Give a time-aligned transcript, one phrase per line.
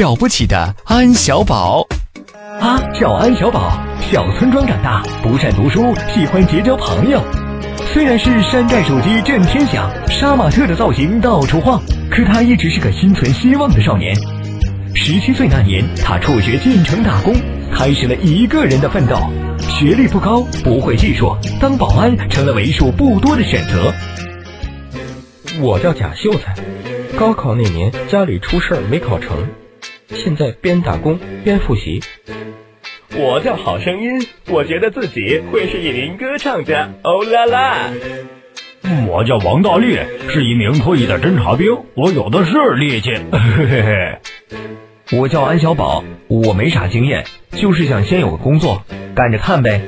[0.00, 1.86] 了不起的安小宝。
[2.58, 3.78] 他叫安小宝，
[4.10, 7.22] 小村庄长大，不善读书，喜欢结交朋友。
[7.92, 11.78] 虽然是山寨手机震天响，杀马特的造型到处晃，
[12.10, 14.16] 可他一直是个心存希望的少年。
[14.94, 17.34] 十七岁那年，他辍学进城打工，
[17.70, 19.14] 开始了一个人的奋斗。
[19.58, 23.92] 学历不高，不会技术，当保安成了为数不多的选择。
[25.60, 26.54] 我叫贾秀才，
[27.18, 29.36] 高考那年家里出事儿没考成，
[30.12, 32.00] 现在边打工边复习。
[33.16, 36.90] 我叫好声音，我觉得自己会是一名歌唱家。
[37.02, 37.90] 欧啦啦！
[39.08, 43.10] 我叫王大力，是一名退役的侦察兵，我有的是力气。
[43.32, 45.18] 嘿嘿嘿。
[45.18, 48.84] 我叫安小宝，我没啥经验，就是想先有个工作，
[49.14, 49.80] 干着看呗。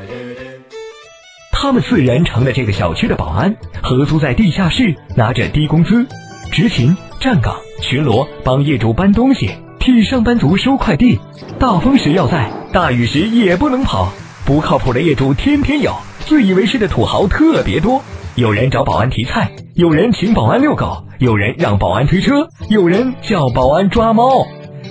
[1.53, 6.07] 他们四人成了这个小区的保安，合租在地下室，拿着低工资，
[6.51, 9.51] 执勤、站岗、巡逻，帮业主搬东西，
[9.83, 11.19] 替上班族收快递。
[11.59, 14.13] 大风时要在，大雨时也不能跑。
[14.45, 18.01] 不靠谱的业主天天有，自以为是的土豪特别多。
[18.37, 24.47] 有人找保安提菜，有人请保安遛狗，有人让保安推车，有人叫保安抓猫。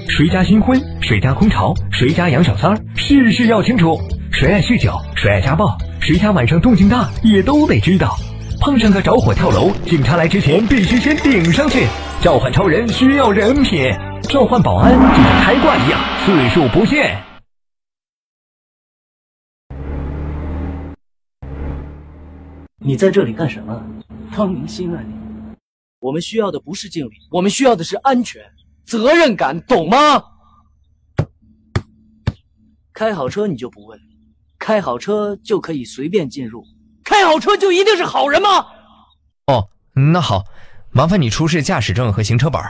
[0.09, 3.98] 谁家新婚，谁家空巢，谁家养小三儿，事事要清楚。
[4.33, 8.17] 谁爱酗酒，谁爱家暴，谁家晚上动静大，也都得知道。
[8.59, 11.88] 碰上个着火跳楼，警察来之前必须先顶上去。
[12.22, 13.89] 召唤超人需要人品，
[14.31, 17.21] 召唤保安就像开挂一样，次数不限。
[22.77, 23.83] 你在这里干什么？
[24.33, 25.13] 当明星啊你！
[25.99, 28.41] 我们需要的不是敬礼，我们需要的是安全。
[28.85, 30.23] 责任感，懂吗？
[32.93, 33.99] 开好车你就不问，
[34.57, 36.63] 开好车就可以随便进入，
[37.03, 38.65] 开好车就一定是好人吗？
[39.47, 40.45] 哦，那好，
[40.91, 42.61] 麻烦你出示驾驶证和行车本。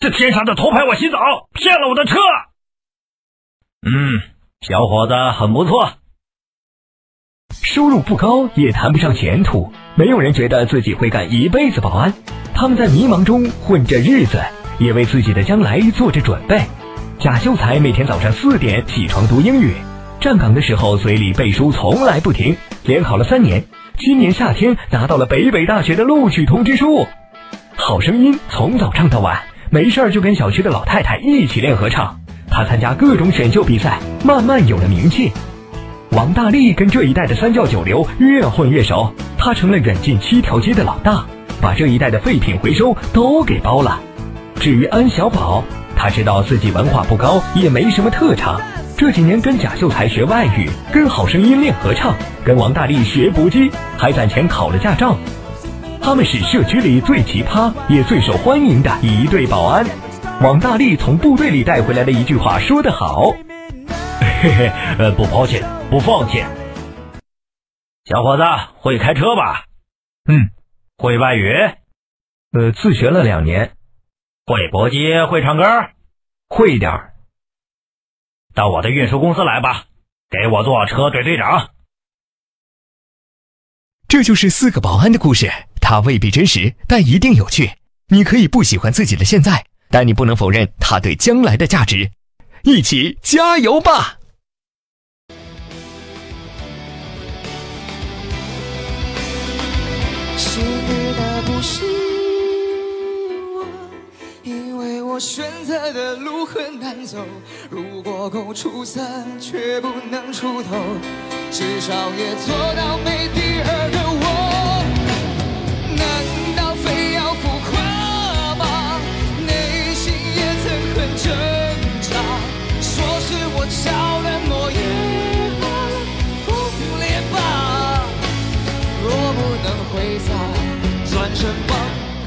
[0.00, 1.18] 这天杀的偷拍我洗澡，
[1.52, 2.14] 骗了我的车。
[3.84, 4.22] 嗯，
[4.60, 5.94] 小伙子很不错，
[7.60, 12.14] 收入不高也谈不上前途，没有人觉得自己会干一辈子保安。
[12.54, 14.40] 他们在迷茫中混着日子，
[14.78, 16.62] 也为自己的将来做着准备。
[17.18, 19.74] 贾秀才每天早上四点起床读英语，
[20.20, 23.64] 站岗的时候嘴里背书从来不停，连考了三年，
[23.96, 27.08] 今年夏天拿到了北北大学的录取通知书。
[27.74, 29.47] 好声音从早唱到晚。
[29.70, 32.18] 没事儿就跟小区的老太太一起练合唱，
[32.50, 35.30] 他参加各种选秀比赛，慢慢有了名气。
[36.12, 41.22] 王大力跟这一代的三教九流越混越熟，他成了远近七条街的老大，
[41.60, 44.00] 把这一代的废品回收都给包了。
[44.58, 45.62] 至于安小宝，
[45.94, 48.58] 他知道自己文化不高，也没什么特长，
[48.96, 55.14] 这几年跟贾秀才学外语，跟好声音练合唱，跟王大力学搏击，还攒钱考了驾照。
[56.02, 59.86] 他们是社区里最奇葩也最受欢迎的一对保安。
[60.40, 63.32] 王大力从部队里带回来的一句话说得好
[64.42, 66.44] ：“嘿嘿，呃，不抛弃，不放弃。”
[68.04, 68.42] 小伙子
[68.80, 69.64] 会开车吧？
[70.28, 70.50] 嗯。
[70.96, 71.52] 会外语？
[72.52, 73.76] 呃，自学了两年。
[74.46, 74.96] 会搏击？
[75.30, 75.62] 会唱歌？
[76.48, 77.14] 会点儿。
[78.54, 79.84] 到我的运输公司来吧，
[80.30, 81.70] 给我做车队队长。
[84.08, 85.50] 这就是四个保安的故事。
[85.90, 87.70] 它未必真实，但一定有趣。
[88.08, 92.10] 你可以不喜欢自己的现在，但你不能否认它对将来的价值。
[92.64, 94.18] 一起加油吧！
[100.36, 101.82] 幸运的不是
[103.56, 103.66] 我，
[104.42, 107.24] 因为我选择的路很难走。
[107.70, 109.00] 如果够出色，
[109.40, 110.76] 却不能出头，
[111.50, 113.87] 至少也做到没第二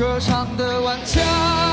[0.01, 1.70] 歌唱的顽强。